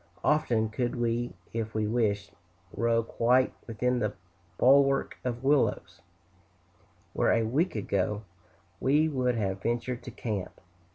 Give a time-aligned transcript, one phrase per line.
[0.23, 2.31] Often could we, if we wished,
[2.75, 4.13] row quite within the
[4.57, 6.01] bulwark of willows,
[7.13, 8.23] where a week ago
[8.79, 10.59] we would have ventured to camp.